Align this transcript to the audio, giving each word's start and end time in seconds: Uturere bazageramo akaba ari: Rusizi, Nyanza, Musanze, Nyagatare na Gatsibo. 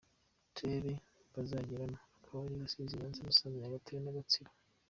Uturere 0.49 0.93
bazageramo 1.33 1.97
akaba 2.17 2.39
ari: 2.45 2.55
Rusizi, 2.61 2.99
Nyanza, 2.99 3.25
Musanze, 3.27 3.57
Nyagatare 3.61 3.99
na 4.01 4.15
Gatsibo. 4.17 4.51